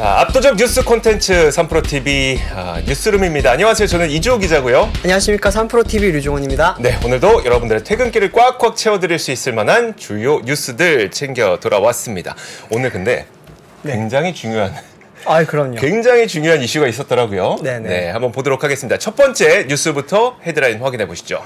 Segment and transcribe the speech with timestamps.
[0.00, 3.50] 자, 압도적 뉴스 콘텐츠 3프로TV 아, 뉴스룸입니다.
[3.50, 3.86] 안녕하세요.
[3.86, 4.90] 저는 이주호 기자고요.
[5.02, 6.78] 안녕하십니까 3프로TV 류종원입니다.
[6.80, 12.34] 네, 오늘도 여러분들의 퇴근길을 꽉꽉 채워드릴 수 있을 만한 주요 뉴스들 챙겨 돌아왔습니다.
[12.70, 13.26] 오늘 근데
[13.82, 13.92] 네.
[13.92, 14.72] 굉장히 중요한
[15.26, 15.74] 아 그럼요.
[15.74, 17.58] 굉장히 중요한 이슈가 있었더라고요.
[17.62, 17.86] 네네.
[17.86, 18.96] 네, 한번 보도록 하겠습니다.
[18.96, 21.44] 첫 번째 뉴스부터 헤드라인 확인해 보시죠.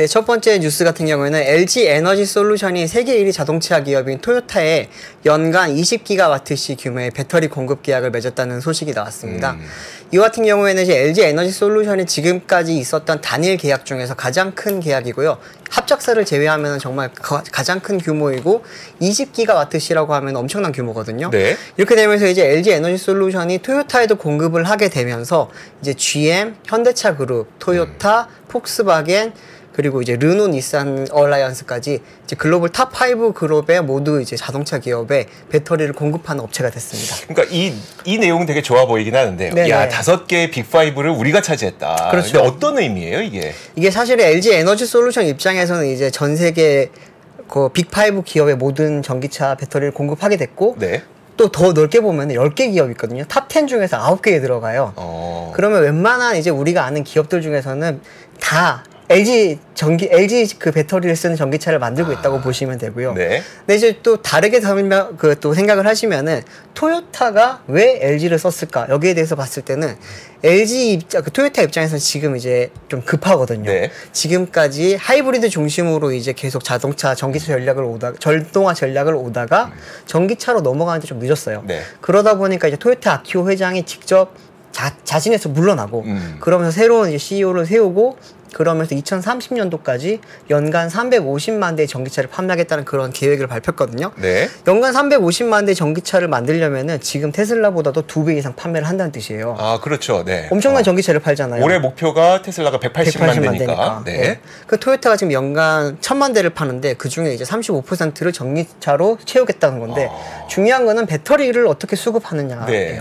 [0.00, 4.88] 네, 첫 번째 뉴스 같은 경우에는 LG 에너지 솔루션이 세계 1위 자동차 기업인 토요타에
[5.26, 9.52] 연간 20기가와트시 규모의 배터리 공급 계약을 맺었다는 소식이 나왔습니다.
[9.60, 9.66] 음.
[10.10, 15.36] 이 같은 경우에는 LG 에너지 솔루션이 지금까지 있었던 단일 계약 중에서 가장 큰 계약이고요.
[15.68, 18.64] 합작사를 제외하면 정말 가, 가장 큰 규모이고
[19.02, 21.28] 20기가와트시라고 하면 엄청난 규모거든요.
[21.30, 21.58] 네.
[21.76, 25.50] 이렇게 되면서 이제 LG 에너지 솔루션이 토요타에도 공급을 하게 되면서
[25.82, 29.34] 이제 GM, 현대차 그룹, 토요타, 폭스바겐
[29.80, 35.94] 그리고 이제 르노, 닛산 얼라이언스까지 이제 글로벌 탑 5 그룹에 모두 이제 자동차 기업에 배터리를
[35.94, 37.16] 공급하는 업체가 됐습니다.
[37.26, 37.72] 그러니까 이,
[38.04, 39.54] 이 내용 되게 좋아 보이긴 하는데요.
[39.54, 39.70] 네네.
[39.70, 42.10] 야, 다섯 개의 빅5를 우리가 차지했다.
[42.10, 42.42] 그렇죠.
[42.42, 43.54] 근데 어떤 의미예요, 이게?
[43.74, 46.90] 이게 사실 LG 에너지 솔루션 입장에서는 이제 전 세계
[47.48, 51.02] 그 빅5 기업의 모든 전기차 배터리를 공급하게 됐고 네.
[51.38, 53.24] 또더 넓게 보면 10개 기업이 있거든요.
[53.24, 54.92] 탑 10 중에서 9개에 들어가요.
[54.96, 55.52] 어.
[55.54, 58.02] 그러면 웬만한 이제 우리가 아는 기업들 중에서는
[58.40, 63.14] 다 LG 전기 LG 그 배터리를 쓰는 전기차를 만들고 있다고 보시면 되고요.
[63.14, 63.42] 네.
[63.58, 66.42] 근데 이제 또 다르게 설명 그또 생각을 하시면은
[66.74, 69.96] 토요타가 왜 LG를 썼을까 여기에 대해서 봤을 때는
[70.44, 73.64] LG 입장 그 토요타 입장에서는 지금 이제 좀 급하거든요.
[73.64, 73.90] 네.
[74.12, 79.72] 지금까지 하이브리드 중심으로 이제 계속 자동차 전기차 전략을 오다 전동화 전략을 오다가
[80.06, 81.64] 전기차로 넘어가는데 좀 늦었어요.
[81.66, 81.82] 네.
[82.00, 84.32] 그러다 보니까 이제 토요타 아키오 회장이 직접
[84.72, 86.36] 자, 자진해서 물러나고 음.
[86.40, 88.16] 그러면서 새로운 이제 CEO를 세우고
[88.52, 90.18] 그러면서 2030년도까지
[90.50, 94.10] 연간 350만 대의 전기차를 판매하겠다는 그런 계획을 발표했거든요.
[94.16, 94.48] 네.
[94.66, 99.56] 연간 350만 대의 전기차를 만들려면은 지금 테슬라보다도 두 배 이상 판매를 한다는 뜻이에요.
[99.58, 100.24] 아, 그렇죠.
[100.24, 100.48] 네.
[100.50, 100.82] 엄청난 어.
[100.82, 101.62] 전기차를 팔잖아요.
[101.64, 103.52] 올해 목표가 테슬라가 180만, 180만 대니까.
[103.58, 104.02] 대니까.
[104.04, 104.18] 네.
[104.18, 104.40] 네.
[104.66, 110.46] 그 토요타가 지금 연간 1000만 대를 파는데 그 중에 이제 35%를 전기차로 채우겠다는 건데 아.
[110.48, 112.66] 중요한 거는 배터리를 어떻게 수급하느냐예요.
[112.66, 113.00] 네.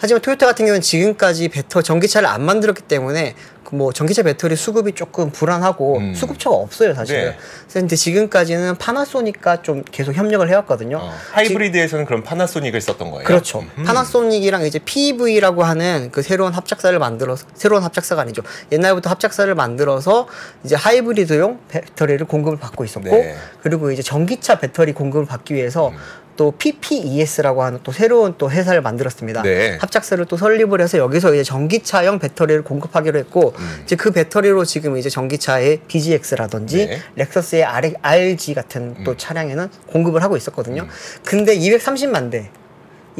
[0.00, 3.34] 하지만 토요타 같은 경우는 지금까지 배터 전기차를 안 만들었기 때문에
[3.64, 6.14] 그뭐 전기차 배터리 수급이 조금 불안하고 음.
[6.14, 7.20] 수급처가 없어요 사실은.
[7.20, 7.36] 네.
[7.64, 10.96] 그래서 근데 지금까지는 파나소닉과 좀 계속 협력을 해왔거든요.
[10.96, 13.24] 어, 하이브리드에서는 그럼 파나소닉을 썼던 거예요.
[13.24, 13.64] 그렇죠.
[13.78, 13.84] 음.
[13.84, 18.42] 파나소닉이랑 이제 PV라고 하는 그 새로운 합작사를 만들어서 새로운 합작사가 아니죠.
[18.72, 20.26] 옛날부터 합작사를 만들어서
[20.64, 23.36] 이제 하이브리드용 배터리를 공급을 받고 있었고 네.
[23.62, 25.96] 그리고 이제 전기차 배터리 공급을 받기 위해서 음.
[26.40, 29.42] 또 PPES라고 하는 또 새로운 또 회사를 만들었습니다.
[29.42, 29.76] 네.
[29.78, 33.82] 합작사를 또 설립을 해서 여기서 이제 전기차용 배터리를 공급하기로 했고 음.
[33.84, 36.96] 이제 그 배터리로 지금 이제 전기차의 BGX라든지 네.
[36.96, 37.00] 음.
[37.16, 37.66] 렉서스의
[38.00, 40.88] RG 같은 또 차량에는 공급을 하고 있었거든요.
[41.26, 42.48] 근데 230만 대,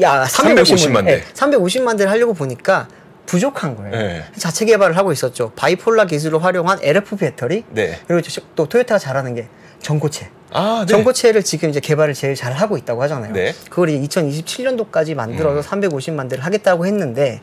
[0.01, 1.21] 야 350만 350만 대.
[1.21, 2.87] 대, 350만 대를 하려고 보니까
[3.27, 3.91] 부족한 거예요.
[3.91, 4.25] 네.
[4.35, 5.51] 자체 개발을 하고 있었죠.
[5.55, 7.99] 바이폴라 기술을 활용한 LFP 배터리 네.
[8.07, 9.47] 그리고 또 토요타가 잘하는 게
[9.81, 10.29] 전고체.
[10.53, 10.91] 아, 네.
[10.91, 13.33] 전고체를 지금 이제 개발을 제일 잘 하고 있다고 하잖아요.
[13.33, 13.53] 네.
[13.69, 15.81] 그걸 이제 2027년도까지 만들어서 음.
[15.89, 17.41] 350만 대를 하겠다고 했는데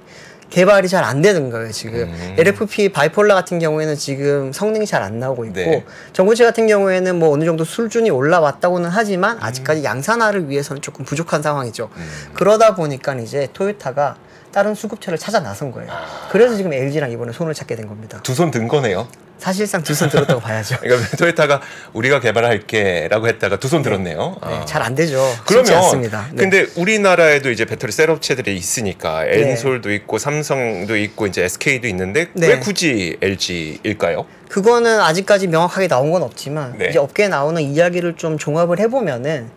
[0.51, 2.01] 개발이 잘 안 되는 거예요, 지금.
[2.05, 2.37] 음.
[2.39, 5.85] LFP 바이폴라 같은 경우에는 지금 성능이 잘 안 나오고 있고 네.
[6.13, 9.43] 전고체 같은 경우에는 뭐 어느 정도 수준이 올라왔다고는 하지만 음.
[9.43, 11.91] 아직까지 양산화를 위해서는 조금 부족한 상황이죠.
[12.35, 14.17] 그러다 보니까 이제 토요타가
[14.53, 15.91] 다른 수급처를 찾아 나선 거예요.
[15.91, 16.29] 아.
[16.31, 18.21] 그래서 지금 LG랑 이번에 손을 찾게 된 겁니다.
[18.23, 19.09] 두 손 든 거네요.
[19.39, 20.79] 사실상 두 손 들었다고 봐야죠.
[20.83, 21.61] 그러니까 토요타가
[21.93, 24.37] 우리가 개발할게라고 했다가 두 손 들었네요.
[24.41, 24.65] 아.
[24.67, 25.23] 잘안 되죠.
[25.47, 26.27] 그러면 않습니다.
[26.33, 26.37] 네.
[26.43, 32.49] 근데 우리나라에도 이제 배터리 셀 업체들이 있으니까 엔솔도 있고 삼성도 있고 이제 SK도 있는데 네.
[32.49, 34.27] 왜 굳이 LG일까요?
[34.49, 36.89] 그거는 아직까지 명확하게 나온 건 없지만 네.
[36.89, 39.51] 이제 업계에 나오는 이야기를 좀 종합을 해보면은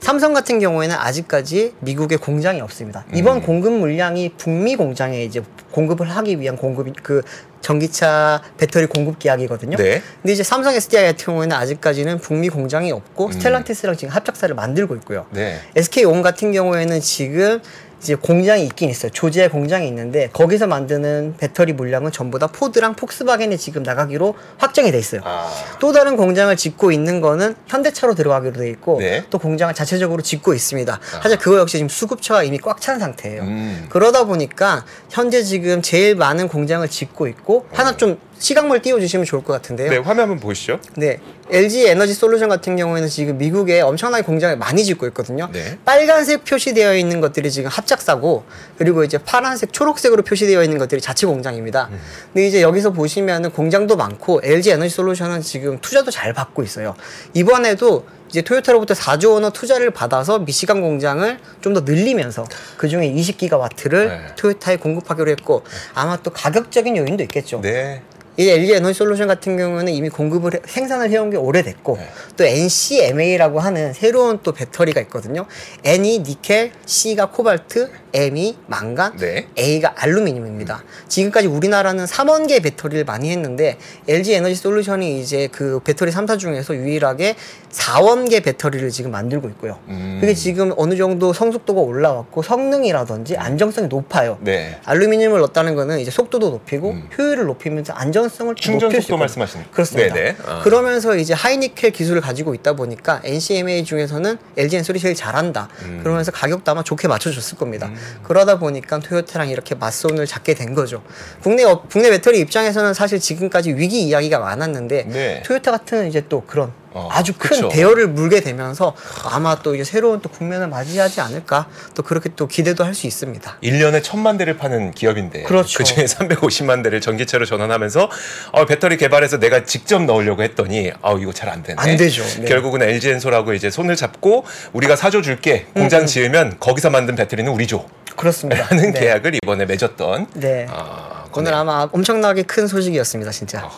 [0.00, 3.04] 삼성 같은 경우에는 아직까지 미국에 공장이 없습니다.
[3.14, 3.42] 이번 음.
[3.42, 5.42] 공급 물량이 북미 공장에 이제
[5.72, 7.22] 공급을 하기 위한 공급이 그
[7.60, 9.76] 전기차 배터리 공급 계약이거든요.
[9.76, 10.02] 네.
[10.22, 13.32] 근데 이제 삼성 SDI 같은 경우에는 아직까지는 북미 공장이 없고 음.
[13.32, 15.26] 스텔란티스랑 지금 합작사를 만들고 있고요.
[15.30, 15.60] 네.
[15.76, 17.60] SK온 같은 경우에는 지금
[18.00, 19.10] 이제 공장이 있긴 있어요.
[19.10, 24.98] 조지아 공장이 있는데 거기서 만드는 배터리 물량은 전부 다 포드랑 폭스바겐에 지금 나가기로 확정이 돼
[24.98, 25.20] 있어요.
[25.24, 25.50] 아.
[25.80, 29.24] 또 다른 공장을 짓고 있는 거는 현대차로 들어가기로 돼 있고 네.
[29.30, 31.00] 또 공장을 자체적으로 짓고 있습니다.
[31.20, 33.42] 하지만 그거 역시 지금 수급처가 이미 꽉 찬 상태예요.
[33.42, 33.86] 음.
[33.90, 39.52] 그러다 보니까 현재 지금 제일 많은 공장을 짓고 있고 하나 좀 시각물 띄워주시면 좋을 것
[39.52, 39.90] 같은데요.
[39.90, 40.80] 네, 화면 한번 보시죠.
[40.96, 41.20] 네.
[41.50, 45.48] LG 에너지 솔루션 같은 경우에는 지금 미국에 엄청나게 공장을 많이 짓고 있거든요.
[45.52, 45.78] 네.
[45.84, 48.44] 빨간색 표시되어 있는 것들이 지금 합작사고
[48.76, 51.88] 그리고 이제 파란색, 초록색으로 표시되어 있는 것들이 자체 공장입니다.
[51.90, 51.98] 음.
[52.32, 56.94] 근데 이제 여기서 보시면은 공장도 많고 LG 에너지 솔루션은 지금 투자도 잘 받고 있어요.
[57.34, 62.44] 이번에도 이제 토요타로부터 4조 원어 투자를 받아서 미시간 공장을 좀 더 늘리면서
[62.76, 64.20] 그 중에 20기가와트를 네.
[64.36, 65.62] 토요타에 공급하기로 했고
[65.94, 67.60] 아마 또 가격적인 요인도 있겠죠.
[67.60, 68.02] 네.
[68.40, 72.08] 이 LG 에너지 솔루션 같은 경우는 이미 공급을 해- 생산을 해온 게 오래됐고 네.
[72.36, 75.44] 또 NCMA라고 하는 새로운 또 배터리가 있거든요.
[75.82, 79.48] N이 니켈, C가 코발트, M이 망간, 네.
[79.58, 80.84] A가 알루미늄입니다.
[81.08, 83.76] 지금까지 우리나라는 3원 개 배터리를 많이 했는데
[84.06, 87.34] LG 에너지 솔루션이 이제 그 배터리 3사 중에서 유일하게
[87.72, 89.80] 4원 개 배터리를 지금 만들고 있고요.
[89.88, 90.18] 음.
[90.20, 94.38] 그게 지금 어느 정도 성숙도가 올라왔고 성능이라든지 안정성이 높아요.
[94.42, 94.78] 네.
[94.84, 97.08] 알루미늄을 넣었다는 거는 이제 속도도 높이고 음.
[97.18, 99.16] 효율을 높이면서 안또 충전 속도.
[99.16, 99.64] 말씀하시는?
[99.72, 100.14] 그렇습니다.
[100.14, 100.36] 네네.
[100.46, 100.60] 아.
[100.62, 105.68] 그러면서 이제 하이니켈 기술을 가지고 있다 보니까 NCMA 중에서는 LG 엔솔이 제일 잘한다.
[105.82, 106.00] 음.
[106.02, 107.90] 그러면서 가격도 아마 좋게 맞춰줬을 겁니다.
[108.22, 111.02] 그러다 보니까 토요타랑 이렇게 맞손을 잡게 된 거죠.
[111.42, 115.42] 국내 업- 국내 배터리 입장에서는 사실 지금까지 위기 이야기가 많았는데 네.
[115.44, 117.68] 토요타 같은 이제 또 그런 어, 아주 큰 그쵸.
[117.68, 118.94] 대어를 물게 되면서
[119.24, 123.58] 아마 또 이제 새로운 또 국면을 맞이하지 않을까 또 그렇게 또 기대도 할 수 있습니다.
[123.62, 125.84] 1년에 천만 대를 파는 기업인데 그렇죠.
[125.84, 128.10] 중에 350만 대를 전기차로 전환하면서
[128.52, 131.76] 어, 배터리 개발해서 내가 직접 넣으려고 했더니 아 이거 잘 안 되네.
[131.78, 132.24] 안 되죠.
[132.40, 132.44] 네.
[132.46, 135.66] 결국은 LG 엔솔하고 이제 손을 잡고 우리가 사줘 줄게.
[135.76, 137.84] 음, 공장 지으면 거기서 만든 배터리는 우리 줘.
[138.16, 138.64] 그렇습니다.
[138.64, 139.00] 하는 네.
[139.00, 140.66] 계약을 이번에 맺었던 네.
[140.70, 141.56] 아, 오늘 거네요.
[141.56, 143.70] 아마 엄청나게 큰 소식이었습니다, 진짜.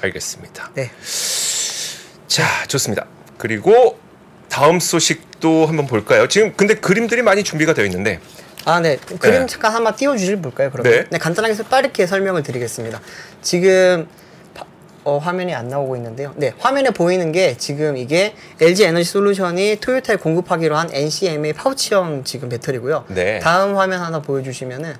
[0.00, 0.70] 알겠습니다.
[0.74, 0.90] 네.
[2.36, 3.06] 자, 좋습니다.
[3.38, 3.98] 그리고
[4.50, 6.28] 다음 소식도 한번 볼까요?
[6.28, 8.20] 지금 근데 그림들이 많이 준비가 되어 있는데
[8.66, 8.98] 아, 네.
[8.98, 9.46] 그림 네.
[9.46, 11.06] 잠깐 한번 띄워주실 볼까요, 그러면?
[11.08, 11.16] 네.
[11.18, 13.00] 간단하게 해서 빠르게 설명을 드리겠습니다.
[13.40, 14.06] 지금
[14.52, 14.66] 파-
[15.04, 16.34] 어, 화면이 안 나오고 있는데요.
[16.36, 22.50] 네, 화면에 보이는 게 지금 이게 LG 에너지 솔루션이 토요타에 공급하기로 한 NCMA 파우치형 지금
[22.50, 23.06] 배터리고요.
[23.08, 23.38] 네.
[23.38, 24.94] 다음 화면 하나 보여주시면은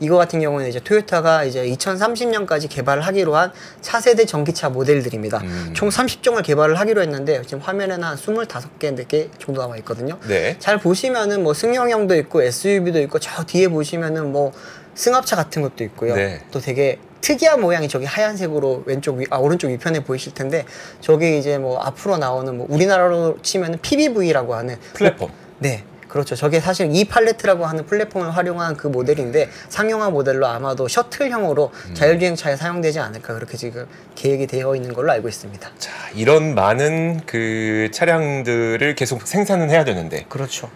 [0.00, 5.38] 이거 같은 경우는 이제 토요타가 이제 2030년까지 개발을 하기로 한 차세대 전기차 모델들입니다.
[5.38, 5.72] 음.
[5.74, 10.18] 총 30종을 개발을 하기로 했는데 지금 화면에는 한 25개, 4개 정도 나와 있거든요.
[10.28, 10.56] 네.
[10.58, 14.52] 잘 보시면은 뭐 승용형도 있고 SUV도 있고 저 뒤에 보시면은 뭐
[14.94, 16.14] 승합차 같은 것도 있고요.
[16.14, 16.40] 네.
[16.50, 20.64] 또 되게 특이한 모양이 저기 하얀색으로 왼쪽 위, 아 오른쪽 위편에 보이실 텐데
[21.00, 25.30] 저기 이제 뭐 앞으로 나오는 뭐 우리나라로 치면은 PBV라고 하는 플랫폼.
[25.58, 25.84] 네.
[26.08, 26.34] 그렇죠.
[26.34, 31.94] 저게 사실 이 팔레트라고 하는 플랫폼을 활용한 그 모델인데 상용화 모델로 아마도 셔틀형으로 음.
[31.94, 35.70] 자율주행차에 사용되지 않을까 그렇게 지금 계획이 되어 있는 걸로 알고 있습니다.
[35.78, 40.70] 자, 이런 많은 그 차량들을 계속 생산은 해야 되는데 그렇죠.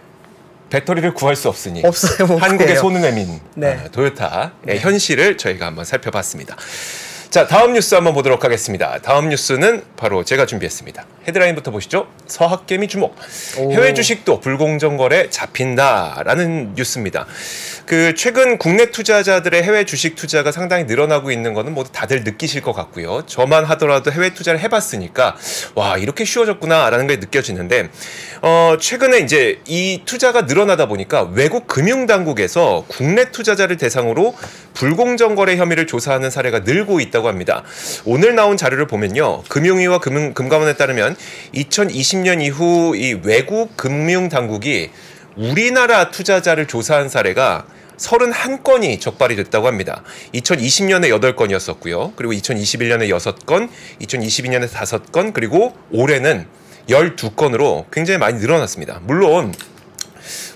[0.69, 2.25] 배터리를 구할 수 없으니 없어요.
[2.27, 2.77] 못 한국의.
[2.77, 3.79] 손을 내민 네.
[3.83, 6.55] 아, 토요타의 현실을 저희가 한번 살펴봤습니다.
[7.33, 8.99] 자, 다음 뉴스 한번 보도록 하겠습니다.
[8.99, 11.03] 다음 뉴스는 바로 제가 준비했습니다.
[11.27, 12.05] 헤드라인부터 보시죠.
[12.27, 13.15] 서학개미 주목.
[13.57, 13.71] 오.
[13.71, 17.25] 해외 주식도 불공정 거래 잡힌다라는 뉴스입니다.
[17.87, 22.71] 그 최근 국내 투자자들의 해외 주식 투자가 상당히 늘어나고 있는 거는 모두 다들 느끼실 것
[22.71, 23.23] 같고요.
[23.25, 25.35] 저만 하더라도 해외 투자를 해봤으니까
[25.73, 27.89] 와 이렇게 쉬워졌구나라는 게 느껴지는데
[28.43, 34.35] 어 최근에 이제 이 투자가 늘어나다 보니까 외국 금융 당국에서 국내 투자자를 대상으로
[34.73, 37.63] 불공정 거래 혐의를 조사하는 사례가 늘고 있다고 합니다.
[38.05, 39.43] 오늘 나온 자료를 보면요.
[39.43, 41.15] 금융위와 금융, 금감원에 따르면
[41.53, 44.89] 2020년 이후 이 외국 금융 당국이
[45.35, 47.65] 우리나라 투자자를 조사한 사례가
[47.97, 50.03] 31건이 적발이 됐다고 합니다.
[50.33, 52.13] 2020년에 8건이었었고요.
[52.15, 53.69] 그리고 2021년에 6건,
[54.01, 56.45] 2022년에 5건, 그리고 올해는
[56.89, 58.99] 12건으로 굉장히 많이 늘어났습니다.
[59.03, 59.53] 물론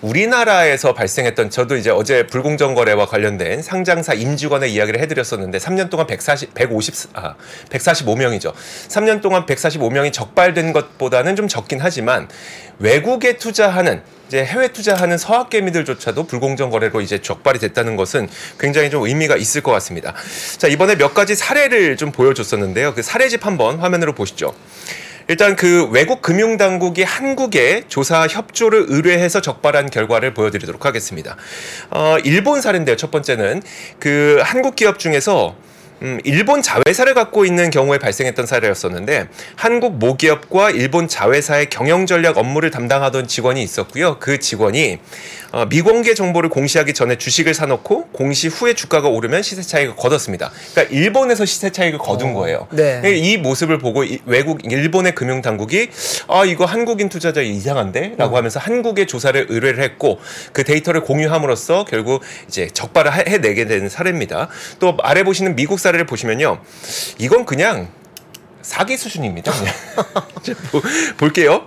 [0.01, 6.53] 우리나라에서 발생했던 저도 이제 어제 불공정 거래와 관련된 상장사 임직원의 이야기를 해드렸었는데 3년 동안 140,
[6.53, 7.35] 150, 아,
[7.69, 8.53] 145명이죠.
[8.89, 12.27] 3년 동안 145명이 적발된 것보다는 좀 적긴 하지만
[12.79, 18.27] 외국에 투자하는 이제 해외 투자하는 서학개미들조차도 불공정 거래로 이제 적발이 됐다는 것은
[18.59, 20.13] 굉장히 좀 의미가 있을 것 같습니다.
[20.57, 22.93] 자 이번에 몇 가지 사례를 좀 보여줬었는데요.
[22.93, 24.53] 그 사례집 한번 화면으로 보시죠.
[25.29, 31.35] 일단 그 외국 금융 당국이 한국에 조사 협조를 의뢰해서 적발한 결과를 보여드리도록 하겠습니다.
[31.89, 32.95] 어, 일본 사례인데요.
[32.95, 33.61] 첫 번째는
[33.99, 35.55] 그 한국 기업 중에서
[36.03, 42.69] 음, 일본 자회사를 갖고 있는 경우에 발생했던 사례였었는데 한국 모기업과 일본 자회사의 경영 전략 업무를
[42.69, 44.17] 담당하던 직원이 있었고요.
[44.19, 44.99] 그 직원이
[45.53, 50.51] 어, 미공개 정보를 공시하기 전에 주식을 사놓고 공시 후에 주가가 오르면 시세 차익을 거뒀습니다.
[50.73, 52.67] 그러니까 일본에서 시세 차익을 거둔 거예요.
[53.01, 53.15] 네.
[53.17, 55.89] 이 모습을 보고 이- 외국 일본의 금융 당국이
[56.27, 60.19] 아 이거 한국인 투자자 이상한데라고 하면서 한국에 조사를 의뢰를 했고
[60.51, 64.49] 그 데이터를 공유함으로써 결국 이제 적발을 해- 해내게 된 사례입니다.
[64.79, 66.59] 또 아래 보시는 미국 사례를 보시면요,
[67.17, 67.89] 이건 그냥
[68.61, 69.51] 사기 수준입니다.
[69.53, 69.73] 그냥
[70.71, 70.81] 보-
[71.17, 71.65] 볼게요.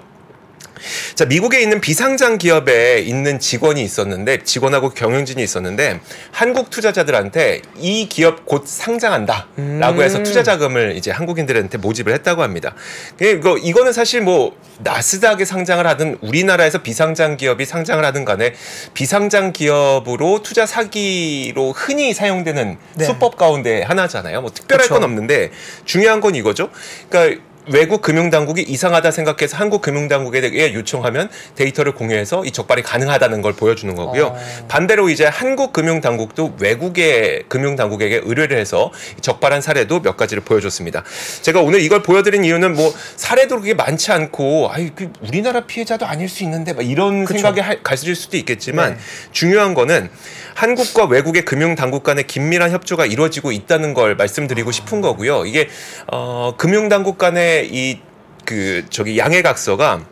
[1.15, 8.47] 자, 미국에 있는 비상장 기업에 있는 직원이 있었는데 직원하고 경영진이 있었는데 한국 투자자들한테 이 기업
[8.47, 12.75] 곧 상장한다라고 해서 투자 자금을 이제 한국인들한테 모집을 했다고 합니다.
[13.21, 18.55] 이거 이거는 사실 뭐 나스닥에 상장을 하든 우리나라에서 비상장 기업이 상장을 하든 간에
[18.95, 23.05] 비상장 기업으로 투자 사기로 흔히 사용되는 네.
[23.05, 24.41] 수법 가운데 하나잖아요.
[24.41, 24.95] 뭐 특별할 그쵸.
[24.95, 25.51] 건 없는데
[25.85, 26.71] 중요한 건 이거죠.
[27.09, 33.95] 그러니까 외국 금융당국이 이상하다 생각해서 한국 금융당국에 요청하면 데이터를 공유해서 이 적발이 가능하다는 걸 보여주는
[33.95, 34.27] 거고요.
[34.29, 34.37] 어.
[34.69, 38.91] 반대로 이제 한국 금융당국도 외국의 금융당국에게 의뢰를 해서
[39.21, 41.05] 적발한 사례도 몇 가지를 보여줬습니다.
[41.43, 46.29] 제가 오늘 이걸 보여드린 이유는 뭐 사례도 그렇게 많지 않고 아이 그 우리나라 피해자도 아닐
[46.29, 47.39] 수 있는데 막 이런 그쵸.
[47.39, 49.01] 생각이 할- 가질 수도 있겠지만 네.
[49.33, 50.09] 중요한 거는
[50.55, 55.47] 한국과 외국의 금융 당국 간의 긴밀한 협조가 이루어지고 있다는 걸 말씀드리고 싶은 거고요.
[55.47, 55.69] 이게
[56.11, 58.11] 어 금융 당국 간의 이
[58.51, 60.05] 그 저기 양해각서가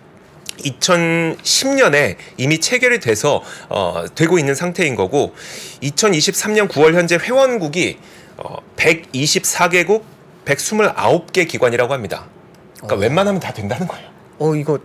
[0.59, 5.35] 2010년에 이미 체결이 돼서 어, 되고 있는 상태인 거고
[5.83, 7.99] 2023년 9월 현재 회원국이
[8.37, 10.03] 어, 124개국
[10.45, 12.29] 129개 기관이라고 합니다.
[12.77, 14.09] 그러니까 웬만하면 다 된다는 거예요.
[14.39, 14.79] 어 이거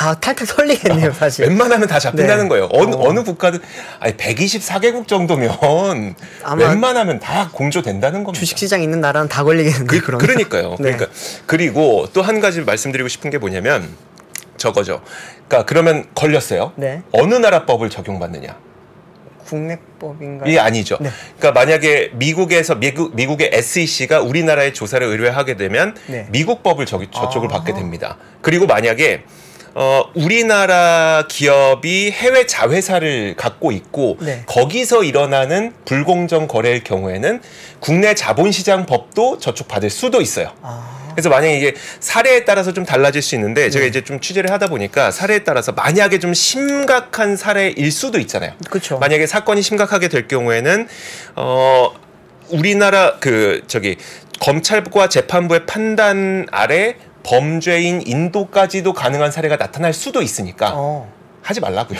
[0.00, 1.46] 다 탈탈 털리겠네요 사실.
[1.46, 2.48] 웬만하면 다 잡힌다는 네.
[2.48, 2.70] 거예요.
[2.72, 3.00] 어느 어.
[3.06, 3.60] 어느 국가든
[3.98, 6.14] 아니 124개국 정도면
[6.56, 8.40] 웬만하면 다 공조된다는 겁니다.
[8.40, 10.26] 주식시장 있는 나라는 다 걸리겠는데 그, 그러면.
[10.26, 10.70] 그러니까요.
[10.78, 10.92] 네.
[10.92, 11.06] 그러니까
[11.44, 13.88] 그리고 또 한 가지 말씀드리고 싶은 게 뭐냐면
[14.56, 15.02] 저거죠.
[15.48, 16.72] 그러니까 그러면 걸렸어요.
[16.76, 17.02] 네.
[17.12, 18.56] 어느 나라 법을 적용받느냐?
[19.46, 20.48] 국내법인가요?
[20.48, 20.96] 이게 아니죠.
[21.00, 21.10] 네.
[21.38, 26.26] 그러니까 만약에 미국에서 미국 미국의 SEC가 우리나라의 조사를 의뢰하게 되면 네.
[26.30, 27.56] 미국 법을 저, 저쪽을 아.
[27.58, 28.16] 받게 됩니다.
[28.40, 29.24] 그리고 만약에
[29.74, 34.42] 어, 우리나라 기업이 해외 자회사를 갖고 있고 네.
[34.46, 37.40] 거기서 일어나는 불공정 거래일 경우에는
[37.78, 40.52] 국내 자본시장 법도 저쪽 받을 수도 있어요.
[40.62, 43.70] 아, 그래서 만약에 이게 사례에 따라서 좀 달라질 수 있는데 네.
[43.70, 48.52] 제가 이제 좀 취재를 하다 보니까 사례에 따라서 만약에 좀 심각한 사례일 수도 있잖아요.
[48.68, 48.98] 그렇죠.
[48.98, 50.88] 만약에 사건이 심각하게 될 경우에는
[51.36, 51.90] 어
[52.48, 53.96] 우리나라 그 저기
[54.40, 61.10] 검찰과 재판부의 판단 아래 범죄인 인도까지도 가능한 사례가 나타날 수도 있으니까 어.
[61.42, 61.98] 하지 말라고요.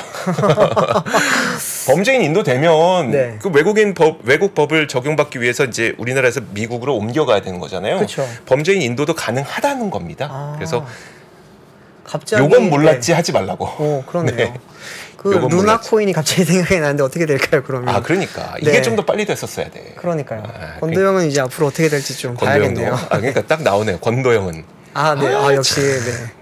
[1.86, 3.38] 범죄인 인도 되면 네.
[3.40, 7.98] 그 외국인 법 외국 법을 적용받기 위해서 이제 우리나라에서 미국으로 옮겨가야 되는 거잖아요.
[7.98, 8.26] 그쵸.
[8.46, 10.28] 범죄인 인도도 가능하다는 겁니다.
[10.30, 10.52] 아.
[10.56, 10.86] 그래서
[12.04, 13.16] 갑자기 요건 몰랐지 네.
[13.16, 13.64] 하지 말라고.
[13.66, 14.36] 어, 그러네요.
[14.36, 14.54] 네.
[15.16, 15.90] 그 루나 몰랐지.
[15.90, 17.94] 코인이 갑자기 생각이 나는데 어떻게 될까요, 그러면?
[17.94, 18.82] 아 그러니까 이게 네.
[18.82, 19.94] 좀더 빨리 됐었어야 돼.
[19.96, 20.42] 그러니까요.
[20.44, 22.94] 아, 권도영은 이제 앞으로 어떻게 될지 좀 권도영도 봐야겠네요.
[23.10, 23.98] 아 그러니까 딱 나오네요.
[24.00, 25.34] 권도영은 아, 네.
[25.34, 26.39] 아, 아, 역시 네.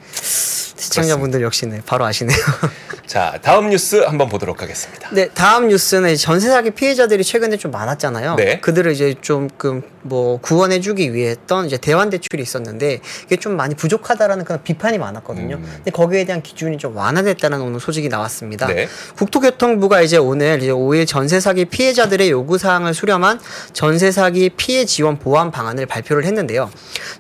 [1.03, 1.81] 시청자분들 역시 네.
[1.85, 2.37] 바로 아시네요.
[3.07, 5.09] 자 다음 뉴스 한번 보도록 하겠습니다.
[5.13, 8.35] 네, 다음 뉴스는 전세 사기 피해자들이 최근에 좀 많았잖아요.
[8.37, 8.61] 네.
[8.61, 14.45] 그들을 이제 조금 뭐 구원해주기 위해 했던 이제 대환 대출이 있었는데 이게 좀 많이 부족하다라는
[14.45, 15.57] 그런 비판이 많았거든요.
[15.57, 15.73] 음.
[15.77, 18.67] 근데 거기에 대한 기준이 좀 완화됐다는 오늘 소식이 나왔습니다.
[18.67, 18.89] 네.
[19.17, 23.41] 국토교통부가 이제 오늘 이제 5일 전세 사기 피해자들의 요구 사항을 수렴한
[23.73, 26.71] 전세 사기 피해 지원 보완 방안을 발표를 했는데요.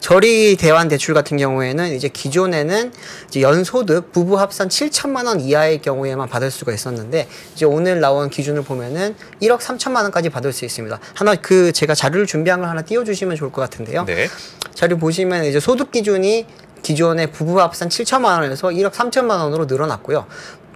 [0.01, 2.93] 저리 대환 대출 같은 경우에는 이제 기존에는
[3.29, 8.31] 이제 연 소득 부부 합산 7천만 원 이하의 경우에만 받을 수가 있었는데 이제 오늘 나온
[8.31, 10.99] 기준을 보면은 1억 3천만 원까지 받을 수 있습니다.
[11.13, 14.07] 하나 그 제가 자료를 준비한 걸 하나 띄워주시면 좋을 것 같은데요.
[14.07, 14.27] 네.
[14.73, 16.47] 자료 보시면 이제 소득 기준이
[16.81, 20.25] 기존의 부부 합산 7천만 원에서 1억 3천만 원으로 늘어났고요.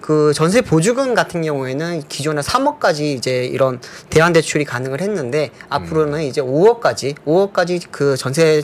[0.03, 3.81] 그 전세 보증금 같은 경우에는 기존에 3억까지 이제 이런
[4.11, 8.63] 대환 대출이 가능을 했는데 앞으로는 이제 5억까지 5억까지 그 전세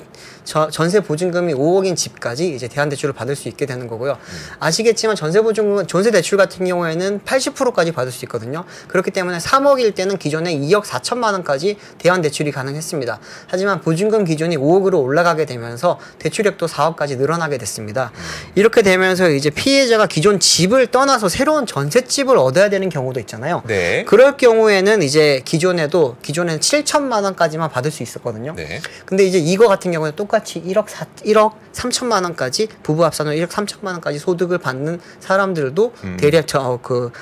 [0.48, 4.16] 저, 전세 보증금이 5억인 집까지 이제 대환 대출을 받을 수 있게 되는 거고요.
[4.58, 8.64] 아시겠지만 전세 보증금 전세 대출 같은 경우에는 80%까지 받을 수 있거든요.
[8.88, 13.20] 그렇기 때문에 3억일 때는 기존에 2억 4천만 원까지 대환 대출이 가능했습니다.
[13.46, 18.10] 하지만 보증금 기준이 5억으로 올라가게 되면서 대출액도 4억까지 늘어나게 됐습니다.
[18.54, 23.62] 이렇게 되면서 이제 피해자가 기존 집을 떠나서 새로운 전셋집을 얻어야 되는 경우도 있잖아요.
[23.66, 24.04] 네.
[24.04, 28.54] 그럴 경우에는 이제 기존에도 기존에는 7천만 원까지만 받을 수 있었거든요.
[28.56, 28.80] 네.
[29.04, 33.92] 근데 이제 이거 같은 경우는 똑같이 1억 4, 1억 3천만 원까지 부부 합산으로 1억 3천만
[33.92, 36.16] 원까지 소득을 받는 사람들도 음.
[36.18, 37.12] 대략 저그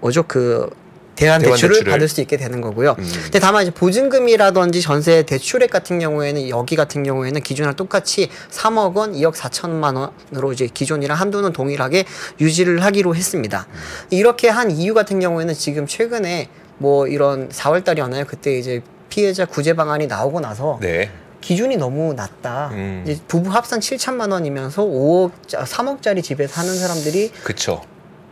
[0.00, 0.70] 뭐죠 그
[1.18, 1.90] 대환 대출을 대출을.
[1.92, 2.94] 받을 수 있게 되는 거고요.
[2.96, 3.10] 음.
[3.24, 9.12] 근데 다만 이제 보증금이라든지 전세 대출액 같은 경우에는 여기 같은 경우에는 기존이랑 똑같이 3억 원,
[9.14, 9.96] 2억 4천만
[10.30, 12.04] 원으로 이제 기존이랑 한도는 동일하게
[12.40, 13.66] 유지를 하기로 했습니다.
[13.68, 13.74] 음.
[14.10, 16.48] 이렇게 한 이유 같은 경우에는 지금 최근에
[16.78, 18.24] 뭐 이런 4월 달이었나요?
[18.26, 21.10] 그때 이제 피해자 구제 방안이 나오고 나서 네.
[21.40, 22.70] 기준이 너무 낮다.
[22.72, 23.02] 음.
[23.04, 27.82] 이제 부부 합산 7천만 원이면서 5억, 3억짜리 집에 사는 사람들이 그쵸.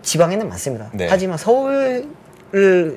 [0.03, 0.91] 지방에는 많습니다.
[0.93, 1.09] 네.
[1.11, 2.07] 하지만 서울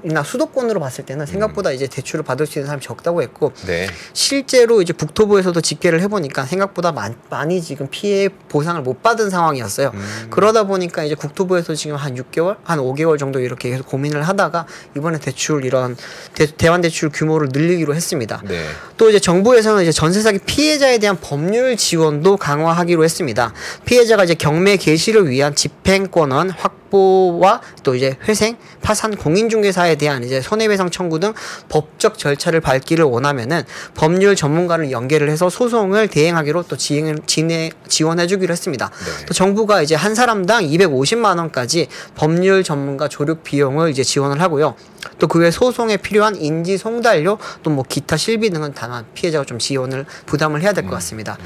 [0.03, 3.88] 나 수도권으로 봤을 때는 생각보다 이제 대출을 받을 수 있는 사람이 적다고 했고 네.
[4.13, 9.91] 실제로 이제 국토부에서도 집계를 해보니까 생각보다 많, 많이 지금 피해 보상을 못 받은 상황이었어요.
[10.29, 14.65] 그러다 보니까 이제 국토부에서 지금 한 6개월, 한 5개월 정도 이렇게 계속 고민을 하다가
[14.96, 15.98] 이번에 대출 이런
[16.34, 18.41] 대, 대환 대출 규모를 늘리기로 했습니다.
[18.48, 18.63] 네.
[18.98, 23.53] 또 이제 정부에서는 이제 전세 사기 피해자에 대한 법률 지원도 강화하기로 했습니다.
[23.86, 30.41] 피해자가 이제 경매 개시를 위한 집행권원 확 보와 또 이제 회생, 파산, 공인중개사에 대한 이제
[30.41, 31.34] 손해배상 청구 등
[31.69, 33.63] 법적 절차를 밟기를 원하면은
[33.96, 38.89] 법률 전문가를 연계를 해서 소송을 대행하기로 또 지행을 진행 지원해 주기로 했습니다.
[38.89, 39.25] 네.
[39.25, 44.75] 또 정부가 이제 한 사람당 250만 원까지 법률 전문가 조력 비용을 이제 지원을 하고요.
[45.17, 49.60] 또 그 외 소송에 필요한 인지 송달료 또 뭐 기타 실비 등은 다만 피해자가 좀
[49.60, 51.38] 지원을 부담을 해야 될 것 같습니다.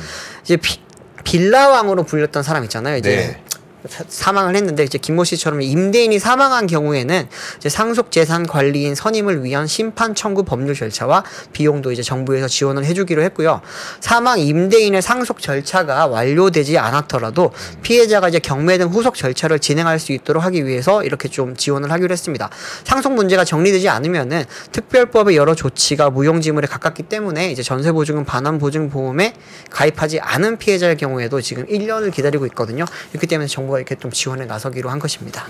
[0.43, 0.79] 이제 비,
[1.23, 2.97] 빌라왕으로 불렸던 사람 있잖아요.
[2.97, 3.43] 이제 네.
[3.87, 9.67] 사- 사망을 했는데 이제 김모 씨처럼 임대인이 사망한 경우에는 이제 상속 재산 관리인 선임을 위한
[9.67, 13.61] 심판 청구 법률 절차와 비용도 이제 정부에서 지원을 해주기로 했고요.
[13.99, 20.43] 사망 임대인의 상속 절차가 완료되지 않았더라도 피해자가 이제 경매 등 후속 절차를 진행할 수 있도록
[20.45, 22.49] 하기 위해서 이렇게 좀 지원을 하기로 했습니다.
[22.85, 28.89] 상속 문제가 정리되지 않으면은 특별법의 여러 조치가 무용지물에 가깝기 때문에 이제 전세 보증금 반환 보증
[28.89, 29.33] 보험에
[29.69, 32.85] 가입하지 않은 피해자의 경우에도 지금 1년을 기다리고 있거든요.
[33.11, 35.45] 그렇기 때문에 정부 가 이렇게 좀 지원에 나서기로 한 것입니다.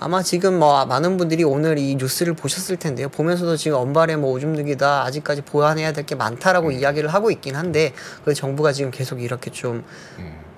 [0.00, 3.08] 아마 지금 뭐 많은 분들이 오늘 이 뉴스를 보셨을 텐데요.
[3.08, 7.92] 보면서도 지금 언발에 뭐 오줌 누기다 아직까지 보완해야 될 게 많다라고 이야기를 하고 있긴 한데
[8.24, 9.84] 그 정부가 지금 계속 이렇게 좀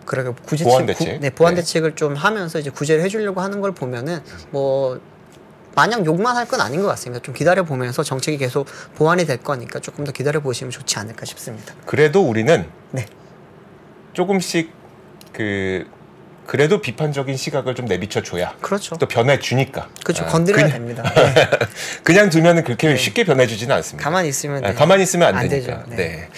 [0.05, 1.21] 그러니까 구제 보완 구- 대책?
[1.21, 1.61] 네, 보완 네.
[1.63, 4.21] 대책을 좀 하면서 이제 구제를 해주려고 하는 걸 보면은
[4.51, 5.01] 뭐
[5.75, 7.23] 마냥 욕만 할 건 아닌 것 같습니다.
[7.23, 8.67] 좀 기다려 보면서 정책이 계속
[8.97, 11.75] 보완이 될 거니까 조금 더 기다려 보시면 좋지 않을까 싶습니다.
[11.87, 13.07] 그래도 우리는 네.
[14.13, 14.73] 조금씩
[15.41, 15.87] 그
[16.47, 18.97] 그래도 비판적인 시각을 좀 내비쳐 줘야 그렇죠.
[18.97, 19.89] 또 변해 주니까.
[20.05, 20.25] 그렇죠.
[20.25, 21.15] 아, 건드려야 그냥, 됩니다.
[21.15, 21.49] 네.
[22.05, 24.05] 그냥 두면은 그렇게 쉽게 변해 주지는 않습니다.
[24.05, 24.75] 가만히 있으면 아, 네.
[24.75, 25.85] 가만히 있으면 안, 안 되니까.
[25.85, 25.91] 되죠.
[25.91, 25.97] 네.
[25.97, 26.29] 네.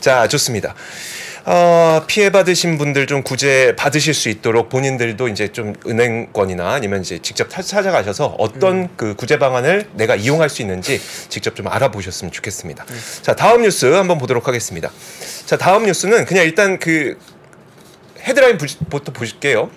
[0.00, 0.74] 자, 좋습니다.
[1.44, 7.20] 어, 피해 받으신 분들 좀 구제 받으실 수 있도록 본인들도 이제 좀 은행권이나 아니면 이제
[7.20, 8.88] 직접 타- 찾아가셔서 어떤 음.
[8.96, 12.84] 그 구제 방안을 내가 이용할 수 있는지 직접 좀 알아보셨으면 좋겠습니다.
[12.84, 12.94] 네.
[13.22, 14.90] 자, 다음 뉴스 한번 보도록 하겠습니다.
[15.46, 17.16] 자, 다음 뉴스는 그냥 일단 그
[18.24, 19.70] 헤드라인 부터 보실게요.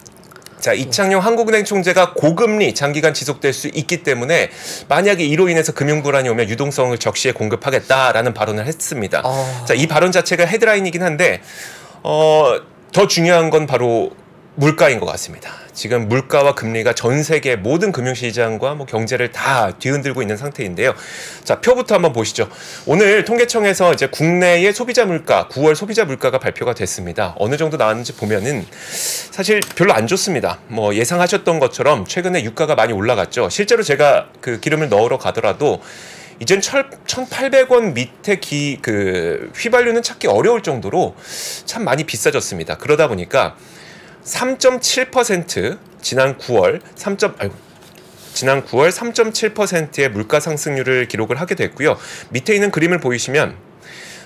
[0.60, 4.50] 자, 이창용 한국은행 총재가 고금리 장기간 지속될 수 있기 때문에
[4.88, 9.22] 만약에 이로 인해서 금융 불안이 오면 유동성을 적시에 공급하겠다라는 발언을 했습니다.
[9.24, 9.66] 어.
[9.68, 11.42] 자, 이 발언 자체가 헤드라인이긴 한데
[12.02, 12.60] 어,
[12.94, 14.12] 더 중요한 건 바로
[14.58, 15.52] 물가인 것 같습니다.
[15.74, 20.96] 지금 물가와 금리가 전 세계 모든 금융시장과 뭐 경제를 다 뒤흔들고 있는 상태인데요.
[21.44, 22.50] 자, 표부터 한번 보시죠.
[22.86, 27.36] 오늘 통계청에서 이제 국내의 소비자 물가, 9월 소비자 물가가 발표가 됐습니다.
[27.38, 28.65] 어느 정도 나왔는지 보면은
[29.32, 30.60] 사실 별로 안 좋습니다.
[30.68, 33.50] 뭐 예상하셨던 것처럼 최근에 유가가 많이 올라갔죠.
[33.50, 35.82] 실제로 제가 그 기름을 넣으러 가더라도
[36.39, 41.15] 이젠 1,800원 밑에 기, 그, 휘발유는 찾기 어려울 정도로
[41.65, 42.78] 참 많이 비싸졌습니다.
[42.78, 43.56] 그러다 보니까
[44.26, 47.18] 3.7% 지난 9월 3.
[47.38, 47.56] 아이고,
[48.34, 51.98] 지난 9월 3.7%의 물가 상승률을 기록을 하게 됐고요.
[52.32, 53.56] 밑에 있는 그림을 보이시면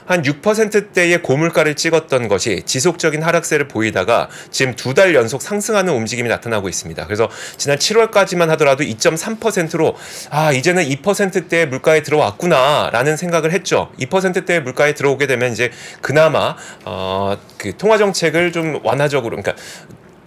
[0.09, 6.67] 한 6%대의 고물가를 찍었던 것이 지속적인 하락세를 보이다가 지금 두 달 연속 상승하는 움직임이 나타나고
[6.67, 7.05] 있습니다.
[7.05, 9.95] 그래서 지난 7월까지만 하더라도 2.3%로
[10.31, 13.91] 아 이제는 2%대의 물가에 들어왔구나라는 생각을 했죠.
[13.99, 19.61] 2%대의 물가에 들어오게 되면 이제 그나마 어 그 통화 정책을 좀 완화적으로 그러니까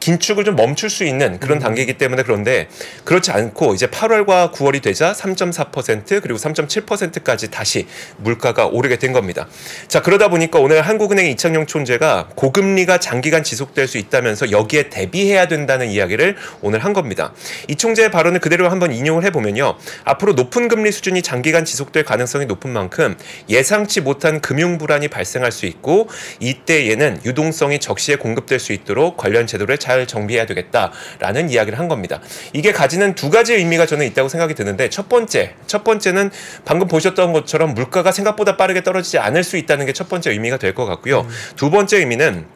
[0.03, 2.67] 긴축을 좀 멈출 수 있는 그런 단계이기 때문에 그런데
[3.05, 7.87] 그렇지 않고 이제 8월과 9월이 되자 3.4% 그리고 3.7%까지 다시
[8.17, 9.47] 물가가 오르게 된 겁니다.
[9.87, 15.89] 자 그러다 보니까 오늘 한국은행 이창용 총재가 고금리가 장기간 지속될 수 있다면서 여기에 대비해야 된다는
[15.89, 17.33] 이야기를 오늘 한 겁니다.
[17.69, 19.77] 이 총재의 발언을 그대로 한번 인용을 해보면요.
[20.03, 23.17] 앞으로 높은 금리 수준이 장기간 지속될 가능성이 높은 만큼
[23.49, 26.09] 예상치 못한 금융 불안이 발생할 수 있고
[26.41, 32.21] 이때에는 유동성이 적시에 공급될 수 있도록 관련 제도를 잘 정비해야 되겠다라는 이야기를 한 겁니다.
[32.53, 36.31] 이게 가지는 두 가지 의미가 저는 있다고 생각이 드는데 첫 번째, 첫 번째는
[36.65, 40.73] 방금 보셨던 것처럼 물가가 생각보다 빠르게 떨어지지 않을 수 있다는 게 첫 번째 의미가 될
[40.75, 41.27] 것 같고요.
[41.57, 42.47] 두 번째 의미는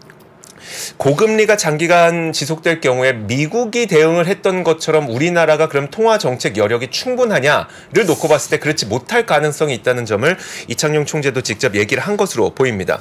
[0.96, 8.28] 고금리가 장기간 지속될 경우에 미국이 대응을 했던 것처럼 우리나라가 그럼 통화 정책 여력이 충분하냐를 놓고
[8.28, 10.36] 봤을 때 그렇지 못할 가능성이 있다는 점을
[10.68, 13.00] 이창용 총재도 직접 얘기를 한 것으로 보입니다.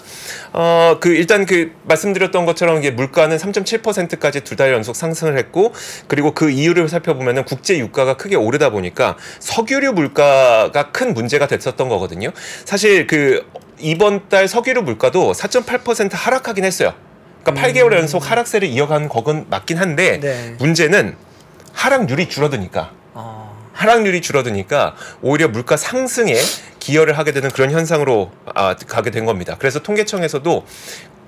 [0.53, 5.73] 어, 그 일단 그 말씀드렸던 것처럼 이게 물가는 3.7%까지 두 달 연속 상승을 했고
[6.07, 12.31] 그리고 그 이유를 살펴보면은 국제 유가가 크게 오르다 보니까 석유류 물가가 큰 문제가 됐었던 거거든요.
[12.63, 13.43] 사실 그
[13.79, 16.93] 이번 달 석유류 물가도 4.8% 하락하긴 했어요.
[17.45, 20.55] 그러니까 8개월 연속 하락세를 이어간 거건 맞긴 한데 네.
[20.57, 21.15] 문제는
[21.73, 23.69] 하락률이 줄어드니까 어.
[23.73, 26.35] 하락률이 줄어드니까 오히려 물가 상승에
[26.79, 29.55] 기여를 하게 되는 그런 현상으로 아, 가게 된 겁니다.
[29.59, 30.65] 그래서 통계청에서도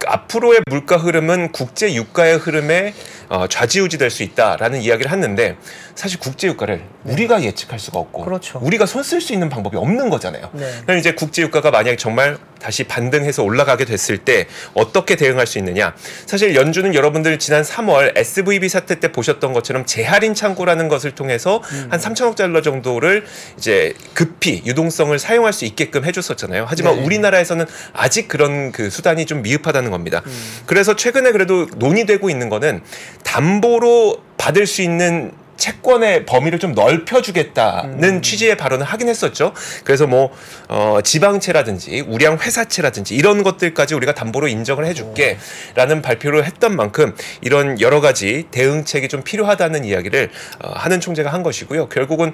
[0.05, 2.93] 앞으로의 물가 흐름은 국제 유가의 흐름에
[3.29, 5.57] 어, 좌지우지 될 수 있다라는 이야기를 했는데
[5.93, 8.59] 사실 국제 유가를 우리가 예측할 수가 없고 그렇죠.
[8.61, 10.49] 우리가 손 쓸 수 있는 방법이 없는 거잖아요.
[10.53, 10.71] 네.
[10.85, 15.93] 그럼 이제 국제 유가가 만약에 정말 다시 반등해서 올라가게 됐을 때 어떻게 대응할 수 있느냐?
[16.25, 21.99] 사실 연준은 여러분들 지난 3월 SVB 사태 때 보셨던 것처럼 재할인 창구라는 것을 통해서 한
[21.99, 23.25] 3천억 달러 정도를
[23.57, 26.65] 이제 급히 유동성을 사용할 수 있게끔 해줬었잖아요.
[26.67, 27.03] 하지만 네.
[27.03, 30.23] 우리나라에서는 아직 그런 그 수단이 좀 미흡하다는 겁니다.
[30.65, 32.81] 그래서 최근에 그래도 논의되고 있는 거는
[33.23, 39.53] 담보로 받을 수 있는 채권의 범위를 좀 넓혀주겠다는 취지의 발언을 하긴 했었죠.
[39.83, 40.31] 그래서 뭐
[40.69, 47.99] 어, 지방채라든지 우량 회사채라든지 이런 것들까지 우리가 담보로 인정을 해줄게라는 발표를 했던 만큼 이런 여러
[48.01, 50.29] 가지 대응책이 좀 필요하다는 이야기를
[50.63, 51.89] 어, 하는 총재가 한 것이고요.
[51.89, 52.33] 결국은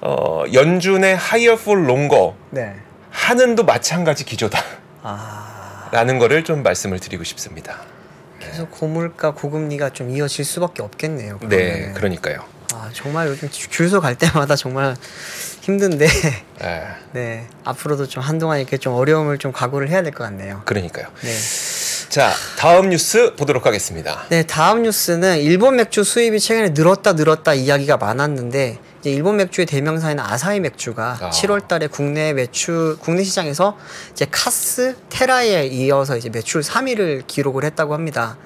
[0.00, 2.74] 어, 연준의 higher for longer 네.
[3.10, 4.62] 하는도 마찬가지 기조다.
[5.02, 7.78] 아 라는 거를 좀 말씀을 드리고 싶습니다.
[8.40, 11.38] 계속 고물가 고금리가 좀 이어질 수밖에 없겠네요.
[11.42, 11.94] 네, 그러면은.
[11.94, 12.44] 그러니까요.
[12.72, 14.96] 아 정말 요즘 줄서 갈 때마다 정말
[15.62, 16.06] 힘든데
[16.62, 20.62] 예, 네 앞으로도 좀 한동안 이렇게 좀 어려움을 좀 각오를 해야 될 것 같네요.
[20.64, 21.06] 그러니까요.
[21.22, 21.36] 네.
[22.08, 24.24] 자, 다음 뉴스 보도록 하겠습니다.
[24.30, 30.60] 네, 다음 뉴스는 일본 맥주 수입이 최근에 늘었다 늘었다 이야기가 많았는데 일본 맥주의 대명사인 아사히
[30.60, 31.30] 맥주가 아.
[31.30, 33.78] 7월 달에 국내 매출 국내 시장에서
[34.12, 38.36] 이제 카스, 테라에 이어서 이제 매출 3위를 기록을 했다고 합니다.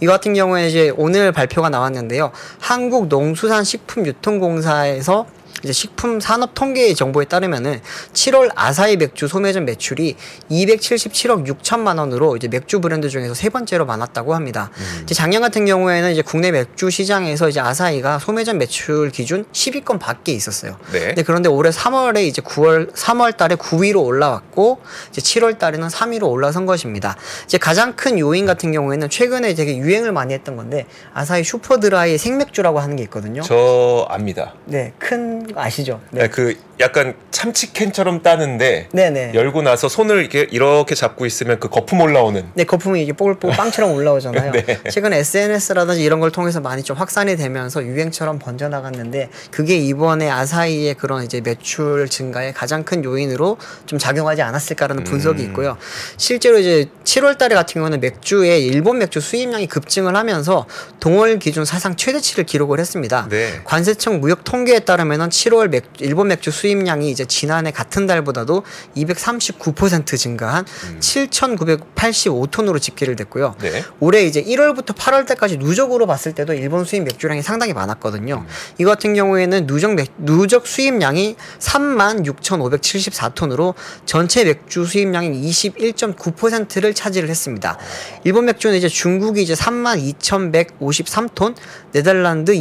[0.00, 2.30] 이 같은 경우에 이제 오늘 발표가 나왔는데요.
[2.60, 5.26] 한국 농수산식품유통공사에서
[5.62, 7.80] 이제 식품 산업 통계 정보에 따르면은
[8.12, 10.16] 7월 아사히 맥주 소매점 매출이
[10.50, 14.70] 277억 6천만 원으로 이제 맥주 브랜드 중에서 세 번째로 많았다고 합니다.
[15.02, 20.32] 이제 작년 같은 경우에는 이제 국내 맥주 시장에서 이제 아사히가 소매점 매출 기준 10위권 밖에
[20.32, 20.76] 있었어요.
[20.92, 21.14] 네.
[21.14, 26.66] 네, 그런데 올해 3월에 이제 9월 3월 달에 9위로 올라왔고 이제 7월 달에는 3위로 올라선
[26.66, 27.16] 것입니다.
[27.44, 32.80] 이제 가장 큰 요인 같은 경우에는 최근에 되게 유행을 많이 했던 건데 아사히 슈퍼드라이 생맥주라고
[32.80, 33.42] 하는 게 있거든요.
[33.42, 34.54] 저 압니다.
[34.66, 36.00] 네, 큰거 아시죠?
[36.10, 36.28] 네.
[36.28, 39.32] 그 약간 참치캔처럼 따는데 네, 네.
[39.34, 43.92] 열고 나서 손을 이렇게 이렇게 잡고 있으면 그 거품 올라오는 네, 거품이 이게 뽀글뽀글 빵처럼
[43.92, 44.52] 올라오잖아요.
[44.52, 44.80] 네.
[44.90, 51.24] 최근 SNS라든지 이런 걸 통해서 많이 좀 확산이 되면서 유행처럼 번져나갔는데 그게 이번에 아사히의 그런
[51.24, 55.48] 이제 매출 증가에 가장 큰 요인으로 좀 작용하지 않았을까라는 분석이 음.
[55.48, 55.76] 있고요.
[56.16, 60.66] 실제로 이제 7월 달에 같은 경우는 맥주의 일본 맥주 수입량이 급증을 하면서
[61.00, 63.28] 동월 기준 사상 최대치를 기록을 했습니다.
[63.28, 63.60] 네.
[63.64, 68.62] 관세청 무역 통계에 따르면은 7월 맥, 일본 맥주 수입량이 이제 지난해 같은 달보다도
[68.96, 70.64] 239% 증가한
[71.00, 73.56] 7,985톤으로 집계를 됐고요.
[73.60, 73.82] 네.
[74.00, 78.46] 올해 이제 1월부터 8월 때까지 누적으로 봤을 때도 일본 수입 맥주량이 상당히 많았거든요.
[78.78, 83.74] 이 같은 경우에는 누적 맥, 누적 수입량이 36,574톤으로
[84.06, 87.76] 전체 맥주 수입량의 21.9%를 차지를 했습니다.
[88.22, 91.56] 일본 맥주는 이제 중국이 이제 32,153톤,
[91.92, 92.52] 네덜란드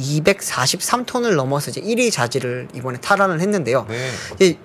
[0.00, 3.86] 29,243톤을 넘어서 이제 1위 자지를 이번에 탈환을 했는데요.
[3.88, 4.58] 네.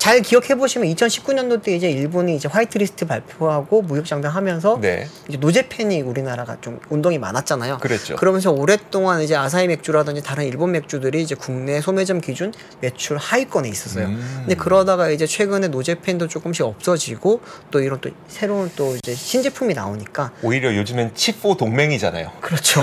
[0.00, 5.06] 잘 기억해 보시면 2019년도 때 이제 일본이 이제 화이트리스트 발표하고 무역 장벽하면서 네.
[5.28, 7.76] 이제 노제팬이 우리나라가 좀 운동이 많았잖아요.
[7.80, 8.16] 그랬죠.
[8.16, 14.06] 그러면서 오랫동안 이제 아사히 맥주라든지 다른 일본 맥주들이 이제 국내 소매점 기준 매출 하위권에 있었어요.
[14.06, 14.36] 음.
[14.38, 20.32] 근데 그러다가 이제 최근에 노제팬도 조금씩 없어지고 또 이런 또 새로운 또 이제 신제품이 나오니까
[20.42, 22.32] 오히려 요즘엔 치포 동맹이잖아요.
[22.40, 22.82] 그렇죠.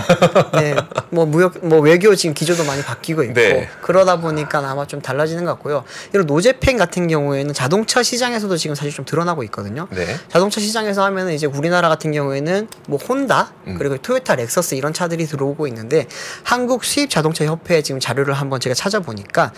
[0.53, 0.75] 네,
[1.09, 3.67] 뭐 무역, 뭐 외교 지금 기조도 많이 바뀌고 있고 네.
[3.81, 5.83] 그러다 보니까 아마 좀 달라지는 것 같고요.
[6.13, 9.87] 이런 노제팬 같은 경우에는 자동차 시장에서도 지금 사실 좀 드러나고 있거든요.
[9.91, 10.05] 네.
[10.29, 13.75] 자동차 시장에서 하면은 이제 우리나라 같은 경우에는 뭐 혼다 음.
[13.77, 16.07] 그리고 토요타, 렉서스 이런 차들이 들어오고 있는데
[16.43, 19.51] 한국 수입 자동차 협회 지금 자료를 한번 제가 찾아보니까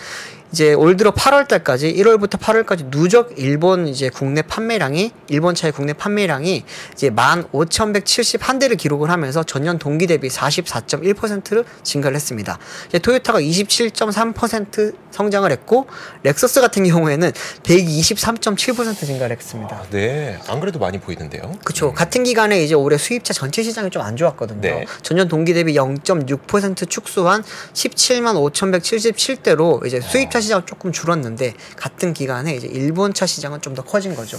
[0.52, 5.92] 이제 올 들어 8월 달까지 1월부터 8월까지 누적 일본 이제 국내 판매량이 일본 차의 국내
[5.92, 12.58] 판매량이 이제 15,171대를 기록을 하면서 전년 동기 대비 44.1%를 증가를 했습니다.
[12.88, 15.86] 이제 토요타가 27.3% 성장을 했고
[16.22, 17.32] 렉서스 같은 경우에는
[17.62, 19.76] 123.7% 증가를 했습니다.
[19.76, 20.38] 아, 네.
[20.48, 21.52] 안 그래도 많이 보이는데요.
[21.64, 21.92] 그렇죠.
[21.92, 24.62] 같은 기간에 이제 올해 수입차 전체 시장이 좀 안 좋았거든요.
[24.62, 24.86] 네.
[25.02, 27.42] 전년 동기 대비 0.6% 축소한
[27.74, 34.14] 17만 5,177대로 이제 수입차 시장은 조금 줄었는데 같은 기간에 이제 일본차 시장은 좀 더 커진
[34.16, 34.36] 거죠.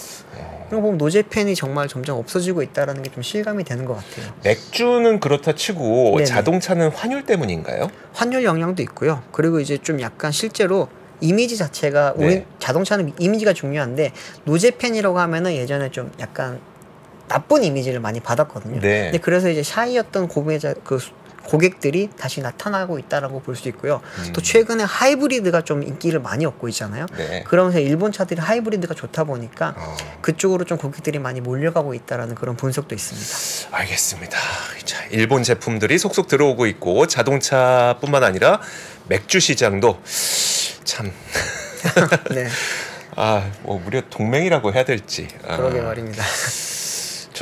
[0.68, 4.34] 이런 거 보면 노제팬이 정말 점점 없어지고 있다라는 게 좀 실감이 되는 것 같아요.
[4.44, 6.26] 맥주는 그렇다 치고 네네.
[6.26, 7.90] 자동차는 환율 때문인가요?
[8.14, 9.22] 환율 영향도 있고요.
[9.32, 10.88] 그리고 이제 좀 약간 실제로
[11.22, 12.46] 이미지 자체가 우리 네.
[12.60, 14.12] 자동차는 이미지가 중요한데
[14.46, 16.60] 노제팬이라고 하면은 예전에 좀 약간
[17.28, 18.80] 나쁜 이미지를 많이 받았거든요.
[18.82, 19.04] 네.
[19.04, 21.12] 근데 그래서 이제 샤이였던 고매자 그 수-
[21.44, 24.02] 고객들이 다시 나타나고 있다라고 볼 수 있고요.
[24.20, 24.34] 음.
[24.34, 27.06] 또 최근에 하이브리드가 좀 인기를 많이 얻고 있잖아요.
[27.18, 27.44] 네.
[27.48, 29.98] 그러면서 일본 차들이 하이브리드가 좋다 보니까 어.
[30.22, 33.78] 그쪽으로 좀 고객들이 많이 몰려가고 있다라는 그런 분석도 있습니다.
[33.78, 34.38] 알겠습니다.
[34.86, 38.62] 자, 일본 제품들이 속속 들어오고 있고 자동차뿐만 아니라
[39.08, 40.02] 맥주 시장도
[40.84, 41.12] 참
[42.32, 42.48] 네,
[43.16, 45.28] 아, 뭐 무려 동맹이라고 해야 될지.
[45.48, 46.24] 아, 그러게 말입니다.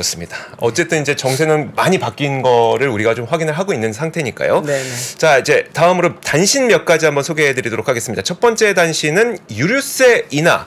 [0.03, 0.37] 좋습니다.
[0.59, 4.61] 어쨌든 이제 정세는 많이 바뀐 거를 우리가 좀 확인을 하고 있는 상태니까요.
[4.61, 4.89] 네, 네.
[5.17, 8.21] 자, 이제 다음으로 단신 몇 가지 한번 소개해 드리도록 하겠습니다.
[8.21, 10.65] 첫 번째 단신은 유류세 인하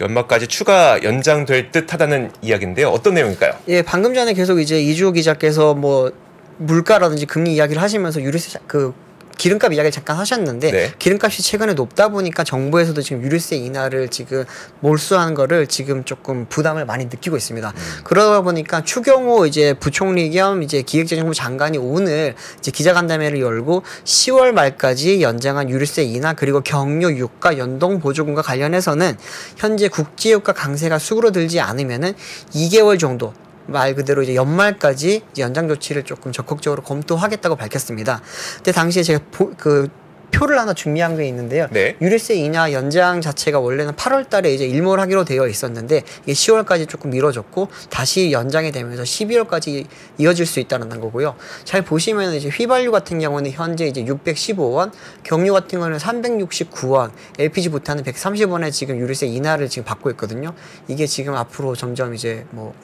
[0.00, 2.88] 연말까지 추가 연장될 듯 하다는 이야기인데요.
[2.88, 3.52] 어떤 내용일까요?
[3.68, 6.10] 예, 방금 전에 계속 이제 이주호 기자께서 뭐
[6.56, 8.94] 물가라든지 금리 이야기를 하시면서 유류세 자- 그
[9.36, 10.92] 기름값 이야기를 잠깐 하셨는데 네.
[10.98, 14.44] 기름값이 최근에 높다 보니까 정부에서도 지금 유류세 인하를 지금
[14.80, 17.72] 몰수하는 거를 지금 조금 부담을 많이 느끼고 있습니다.
[18.04, 25.22] 그러다 보니까 추경호 이제 부총리 겸 이제 기획재정부 장관이 오늘 이제 기자간담회를 열고 10월 말까지
[25.22, 29.16] 연장한 유류세 인하 그리고 경유 유가 연동 보조금과 관련해서는
[29.56, 32.14] 현재 국제유가 강세가 수그러들지 않으면은
[32.54, 33.32] 2개월 정도
[33.66, 38.20] 말 그대로 이제 연말까지 이제 연장 조치를 조금 적극적으로 검토하겠다고 밝혔습니다.
[38.56, 39.88] 근데 당시에 제가 보- 그
[40.34, 41.66] 표를 하나 준비한 게 있는데요.
[41.72, 41.94] 네.
[42.00, 47.10] 유류세 인하 연장 자체가 원래는 8월 달에 이제 일몰 하기로 되어 있었는데 이게 10월까지 조금
[47.10, 49.84] 미뤄졌고 다시 연장이 되면서 12월까지
[50.16, 51.36] 이어질 수 있다는 거고요.
[51.64, 58.02] 잘 보시면 이제 휘발유 같은 경우는 현재 이제 615원, 경유 같은 경우는 369원, LPG 부탄은
[58.02, 60.54] 130원에 지금 유류세 인하를 지금 받고 있거든요.
[60.88, 62.74] 이게 지금 앞으로 점점 이제 뭐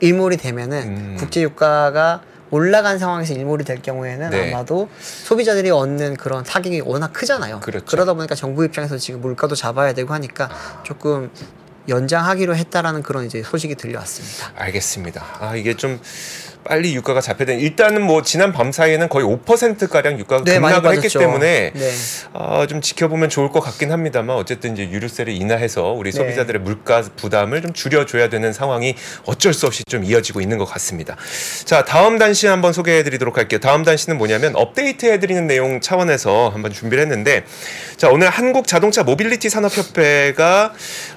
[0.00, 1.16] 일몰이 되면은 음.
[1.18, 4.52] 국제 유가가 올라간 상황에서 일몰이 될 경우에는 네.
[4.52, 7.60] 아마도 소비자들이 얻는 그런 타격이 워낙 크잖아요.
[7.60, 7.96] 그렇죠.
[7.96, 10.50] 러다 보니까 정부 입장에서 지금 물가도 잡아야 되고 하니까
[10.82, 11.30] 조금
[11.88, 14.52] 연장하기로 했다라는 그런 이제 소식이 들려왔습니다.
[14.56, 15.24] 알겠습니다.
[15.40, 16.00] 아 이게 좀
[16.64, 20.92] 빨리 유가가 잡혀야 되는 일단은 뭐 지난 밤 사이에는 거의 5% 가량 유가가 네, 급락을
[20.96, 21.08] 했기.
[21.08, 21.90] 때문에 네.
[22.32, 26.18] 아, 좀 지켜보면 좋을 것 같긴 합니다만 어쨌든 이제 유류세를 인하해서 우리 네.
[26.18, 28.94] 소비자들의 물가 부담을 좀 줄여줘야 되는 상황이
[29.24, 31.16] 어쩔 수 없이 좀 이어지고 있는 것 같습니다.
[31.64, 33.60] 자 다음 단시 한번 소개해드리도록 할게요.
[33.60, 37.44] 다음 단시는 뭐냐면 업데이트해드리는 내용 차원에서 한번 준비를 했는데
[37.96, 40.72] 자 오늘 한국 자동차 모빌리티 산업협회가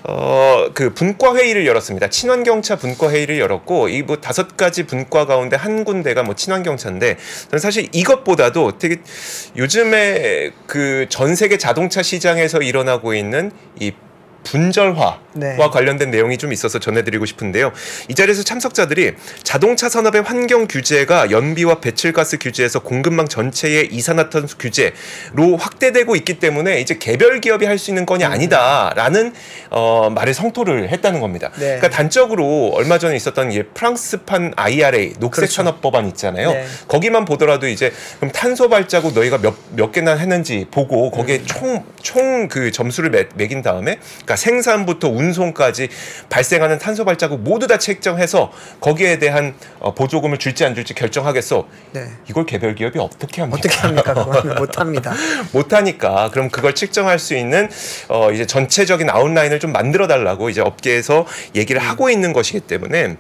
[0.08, 2.08] 어 그 분과 회의를 열었습니다.
[2.10, 7.18] 친환경차 분과 회의를 열었고 이 뭐 다섯 가지 분과 가 운데 한 군데가 뭐 친환경차인데
[7.50, 8.98] 저는 사실 이것보다도 되게
[9.56, 13.92] 요즘에 그 전 세계 자동차 시장에서 일어나고 있는 이
[14.44, 15.58] 분절화와 네.
[15.58, 17.72] 관련된 내용이 좀 있어서 전해드리고 싶은데요.
[18.08, 26.16] 이 자리에서 참석자들이 자동차 산업의 환경 규제가 연비와 배출가스 규제에서 공급망 전체의 이산화탄소 규제로 확대되고
[26.16, 29.34] 있기 때문에 이제 개별 기업이 할 수 있는 건이 아니다라는
[29.70, 31.52] 어, 말을 성토를 했다는 겁니다.
[31.56, 31.78] 네.
[31.78, 35.54] 그러니까 단적으로 얼마 전에 있었던 이 프랑스판 IRA 녹색 그렇죠.
[35.54, 36.52] 산업 법안 있잖아요.
[36.54, 36.66] 네.
[36.88, 41.46] 거기만 보더라도 이제 그럼 탄소 발자국 너희가 몇, 몇 개나 했는지 보고 거기에 음.
[41.46, 45.90] 총총 그 점수를 매, 매긴 다음에 그러니까 생산부터 운송까지
[46.30, 51.68] 발생하는 탄소 발자국 모두 다 책정해서 거기에 대한 어, 보조금을 줄지 안 줄지 결정하겠어.
[51.92, 52.08] 네.
[52.30, 53.58] 이걸 개별 기업이 어떻게 합니까?
[53.60, 54.14] 어떻게 합니까?
[54.14, 55.14] 그거는 못합니다.
[55.52, 57.70] 못 하니까 그럼 그걸 측정할 수 있는
[58.10, 61.88] 어 이제 전체적인 아웃라인을 좀 만들어 달라고 이제 업계에서 얘기를 음.
[61.88, 63.18] 하고 있는 것이기 때문에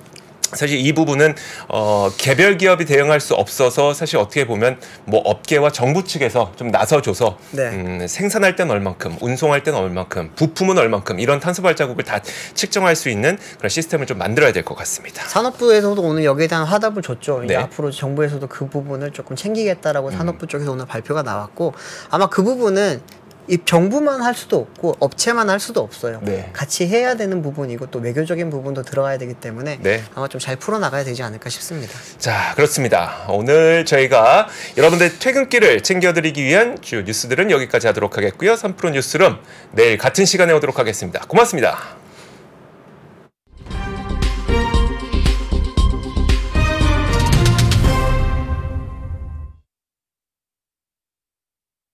[0.56, 1.36] 사실 이 부분은
[1.70, 7.38] 어 개별 기업이 대응할 수 없어서 사실 어떻게 보면 뭐 업계와 정부 측에서 좀 나서줘서
[7.52, 7.70] 네.
[7.70, 12.20] 음, 생산할 땐 얼만큼 운송할 땐 얼만큼 부품은 얼만큼 이런 탄소 발자국을 다
[12.54, 15.24] 측정할 수 있는 그런 시스템을 좀 만들어야 될 것 같습니다.
[15.28, 17.44] 산업부에서도 오늘 여기에 대한 화답을 줬죠.
[17.44, 17.60] 이제 네.
[17.60, 17.63] 음.
[17.66, 21.74] 앞으로 정부에서도 그 부분을 조금 챙기겠다라고 산업부 쪽에서 오늘 발표가 나왔고
[22.10, 23.02] 아마 그 부분은
[23.48, 26.20] 이 정부만 할 수도 없고 업체만 할 수도 없어요.
[26.24, 26.50] 네.
[26.54, 30.04] 같이 해야 되는 부분이고 또 외교적인 부분도 들어가야 되기 때문에 네.
[30.16, 31.94] 아마 좀 잘 풀어 나가야 되지 않을까 싶습니다.
[32.18, 33.26] 자, 그렇습니다.
[33.30, 38.56] 오늘 저희가 여러분들 퇴근길을 챙겨드리기 위한 주요 뉴스들은 여기까지 하도록 하겠고요.
[38.56, 39.38] 3프로 뉴스룸
[39.72, 41.22] 내일 같은 시간에 오도록 하겠습니다.
[41.28, 42.03] 고맙습니다.